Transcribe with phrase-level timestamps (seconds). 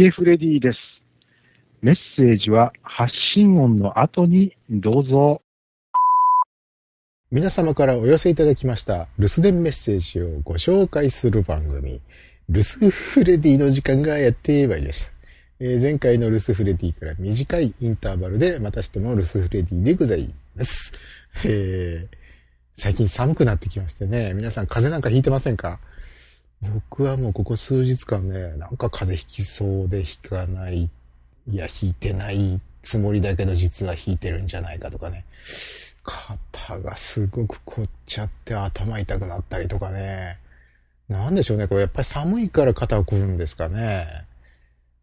[0.00, 0.78] ゲフレディです。
[1.82, 5.42] メッセージは発信音の後にどうぞ。
[7.30, 12.00] 皆様からお寄せいただきました留守電メッセージをご紹介する番組、
[12.48, 15.12] 留守フレディの時間がやってまいりました。
[15.58, 20.92] えー、前回の留守フレディから短いインターバルでまたしても留守フレディでございます。
[21.44, 22.16] えー、
[22.78, 25.78] 最近寒くなってきましてね、皆さん風邪なんかひいてませんか？
[26.62, 30.90] 僕はもうここ数日間ね、なんか風邪ひきそうでひかない、
[31.48, 35.24] いや、ひいてないつもりだけど実はひいてるんじゃないかとかね。
[36.02, 40.38] 肩がすごく凝っちゃって頭痛くなったりとかね。
[41.08, 41.68] なんでしょうね。
[41.68, 44.24] これやっぱり寒いから肩を凝るんですかね。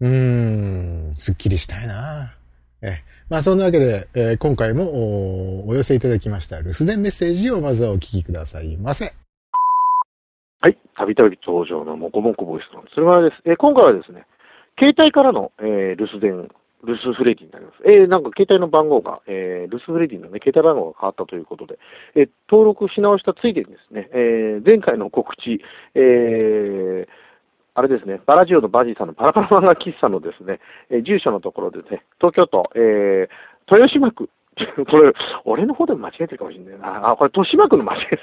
[0.00, 2.34] うーん、すっきりしたいな。
[2.82, 9.14] え、まあそんなわけで、えー、今回もお寄せいただきました留守電メッセージをまずはお聞きくださいませ。
[10.60, 10.78] はい。
[10.96, 13.40] たびたび登場のもこもこボイスのそれはです。
[13.44, 14.26] えー、今回はですね、
[14.76, 16.48] 携帯からの、えー、留守電、
[16.84, 17.76] 留守フレディになります。
[17.86, 21.78] えー、なんか携帯の番号が、えー、留守フレディのね、携帯番号が変わったということで、
[22.16, 25.62] え、登録し直したついでにですね、え、前回の告知、
[25.94, 27.06] え、
[27.74, 30.58] あれですね、バラジオのバジーさんのパラパラ漫画喫茶のですね、
[30.90, 33.28] え住所のところでね、東京都、え、
[33.70, 34.28] 豊島区、
[34.90, 35.12] これ、
[35.44, 37.10] 俺の方でも間違えてるかもしれないな。
[37.10, 38.22] あ、これ、豊島区の間違いです。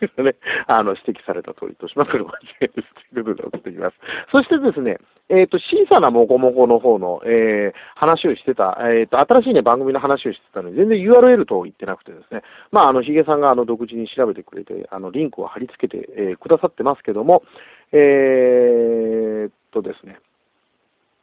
[0.00, 0.34] ですね、
[0.66, 3.12] あの、指摘された通り、豊島区の間違いです。
[3.12, 3.96] ということで送ってきます。
[4.32, 17.42] そしてですね、えっ、ー、と、小さなもこもこの方の、えー、話をしてた、えっ、ー、と、新しいね、番組の話をしてたのに、全然 URL と言ってなくてですね、まあ、あの、ヒゲさんが、あの、独自に調べてくれて、あの、リンクを貼り付けて、えー、くださってますけども、
[17.92, 20.18] えー、っとですね、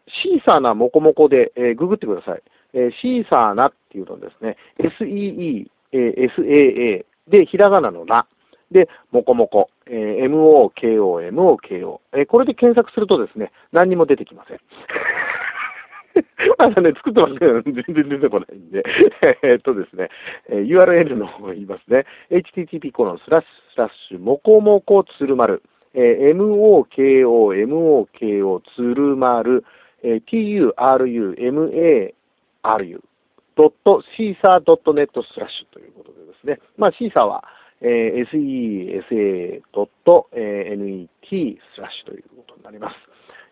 [0.08, 2.42] シーサーなモコモコで、えー、ググってください。
[2.74, 8.28] えー、シーサーなっていうのですね、SEE、えー、SAA で、ひらがなのな。
[8.72, 14.60] で、もこもこ、えー、MOKO、MOKO、えー、これで検索するとですね、何にも出てきません。
[16.58, 18.84] まだね、作ってますけど、全然出てこないんで、
[19.44, 20.10] えっとですね、
[20.50, 22.06] えー、URL の方言いますね。
[22.32, 25.62] http コロンスラッシュスラッシュもこもこつるまる、
[25.94, 29.64] えー、MOKO、MOKO つるまる、
[30.08, 30.72] えー、
[32.64, 33.00] TURUMARU
[33.58, 37.44] ドットシーサー .net スラッシュということでですね、まあ、シーサーは、
[37.82, 39.90] えー、sesa.net
[41.76, 42.96] スラッシュということになります。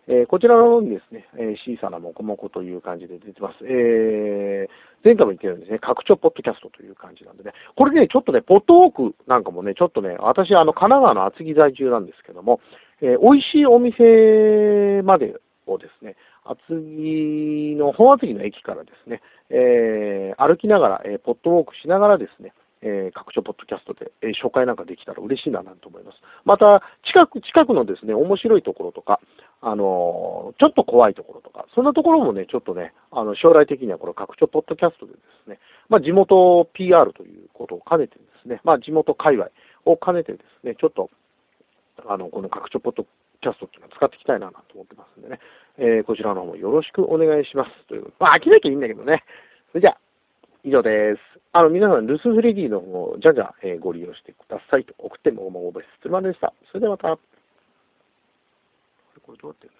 [0.08, 3.58] えー、こちらの方にですね、えー、小さなもこもこという感じで出てます。
[3.64, 4.70] えー、
[5.04, 12.60] 前回も言ったようにですね、拡張ポッドキャストという感じなんでね、これね、ちょっとね、ポットウォークなんかもね、ちょっとね、私、あの、神奈川の厚木在住なんですけども、
[13.02, 15.36] えー、美味しいお店まで
[15.68, 26.18] をですね、厚木の、本厚木の駅からですね、えー、歩きながら、えー、ポットウォークしながらですね、えー、各所ポッドキャストで、えー、紹介なんかできたら嬉しいななんて思います。
[26.46, 29.20] また、近く、近くのですね、面白いところとか、
[29.62, 35.59] あのー、ちょっと怖いところとか、そんなところもね、ちょっとね、あの、将来的にはこの各所ポッドキャストでですね、
[35.90, 39.50] まあ、地元 PR ということを兼ねてですね、まあ、地元界隈
[39.86, 41.09] を兼ねてですね、ちょっと、
[42.08, 43.08] あの、この各所ポッド
[43.46, 45.40] キャストっていうのを使っていきたいなと思ってますんでね、
[45.78, 47.86] えー、こちらの方もよろしくお願いします。
[47.86, 49.24] という、まあ、飽きなきゃいいんだけどね。
[49.70, 50.00] それじゃあ、
[50.64, 51.22] 以上です。
[51.54, 55.88] あの、皆さん、留守フレディの方をじゃんじゃん、えー、ご利用してくださいと送っても、もう、です。
[56.02, 56.54] つまでした。
[56.72, 57.20] それではまた。
[59.22, 59.78] これどうやってんだっ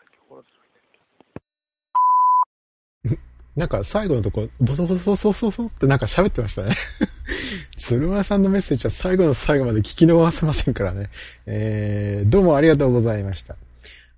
[3.10, 3.20] け？
[3.56, 6.72] なんか最後のとこ、ボソボソボソボソってなんか喋ってましたね
[7.78, 11.10] 鶴丸さんのメッセージは最後の最後まで聞き逃せませんからね。
[11.46, 13.56] えー、どうもありがとうございました。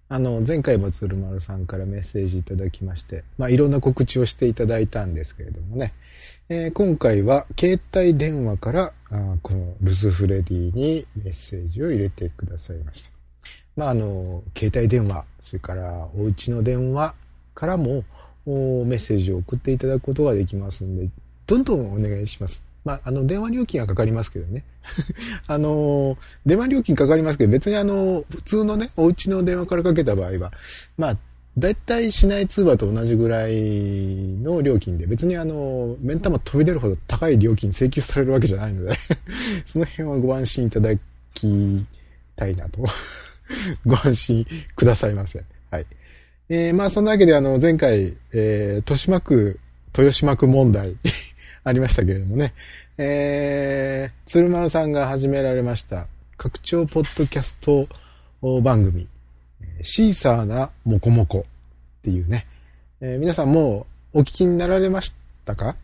[0.09, 5.93] あの、前回も鶴丸さんからメッセージいただきまして、まあ、いろんな告知をしていただいたんですけれどもね、
[6.49, 13.11] えー、今回は携帯電話からあこのルスフレディにメッセージを入れてくださいました。
[13.75, 17.15] まあ、あの、携帯電話、それからお家の電話
[17.53, 18.03] からも
[18.45, 21.11] メッセージを送っていただくことができますんで、
[21.45, 22.66] どんどんお願いします。
[22.87, 24.63] まあ、あの、電話料金はかかりますけどね。
[25.45, 30.53] あの、電話料金かかりますけど、別にあの、普通のね、お家の電話からかけた場合は、
[30.97, 31.17] まあ、
[31.57, 33.55] だいたい市内通話と同じぐらい
[34.41, 38.93] の料金で、別にあの、目ん玉飛び出るほど高い料金請求されるわけじゃないので
[39.65, 40.91] その辺はご安心いただ
[41.33, 41.85] き
[42.37, 42.85] たいなと
[43.85, 44.47] ご安心
[44.77, 45.43] くださいませ。
[45.71, 45.85] はい。
[46.47, 49.59] えー、まあそんなわけであの、前回、えー、豊島区、
[49.97, 50.95] 豊島区問題
[51.67, 52.53] ありましたけれどもね、
[52.97, 57.89] えー、鶴丸さんが始められました拡張ポッドキャスト
[58.61, 59.09] 番組、
[59.81, 61.43] シーサーなモコモコっ
[62.03, 62.47] ていうね、
[63.01, 65.75] えー、皆さんもうお聞きになられましたか、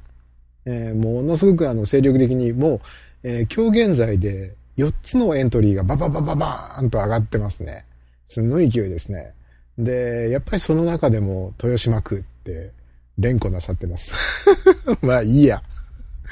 [0.65, 2.81] えー、ものすごくあの精力的にもう、
[3.23, 7.83] えー、今日現在で4つのエントリーがバババババーンと上がってますね。
[8.29, 9.33] すごい勢いですね。
[9.77, 12.71] で、やっぱりその中でも豊島区って
[13.17, 14.13] 連呼なさってます。
[15.01, 15.61] まあいいや。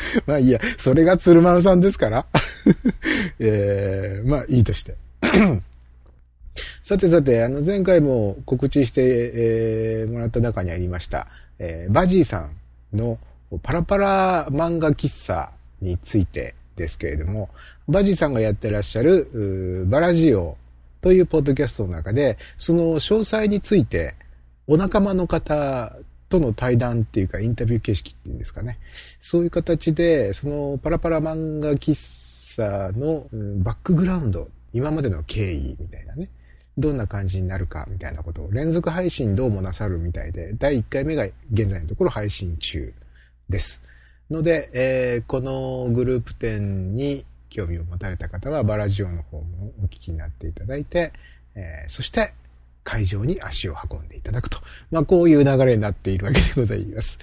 [0.25, 0.59] まあいいや。
[0.77, 2.25] それが鶴丸さんですから。
[3.39, 4.95] えー、まあいいとして。
[6.83, 11.27] さてさて、あの前回も告知して、えー、もらった中にありました、
[11.59, 12.57] えー、バジーさん
[12.93, 13.17] の
[13.63, 15.51] パラパラ漫画喫茶
[15.81, 17.49] についてですけれども、
[17.87, 20.57] バジーさんがやってらっしゃる、バラジオ
[21.01, 24.15] というポッドキャストの中で、その詳細について、
[24.67, 25.95] お仲間の方
[26.31, 28.79] との対談っていうかインタビュー形式っていうんですかね。
[29.19, 33.27] そういう形で、そのパラパラ漫画喫茶の
[33.63, 36.29] バックグラウンド、今までの経緯みたいなね。
[36.77, 42.93] どんな感じになるかみたいなことを連続配信どうもなさるみたいで、第1回目が現在のところ配信中
[43.49, 43.83] です。
[44.31, 51.11] ので、えー、このグループ展に興味を持たれた方はバラジオの方もお聞きになっていただいて、
[51.53, 52.33] えー、そして
[52.83, 54.59] 会場に足を運んでいただくと。
[54.91, 57.19] まあ、こういう流れになっているわけでございます。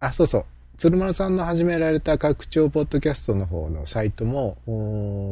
[0.00, 0.44] あ、そうそう。
[0.78, 4.58] 鶴丸さんの始められた拡張ポッドキャストの方のサイトも、